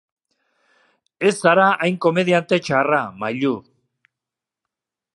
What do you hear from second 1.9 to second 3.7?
komediante txarra, Mailu.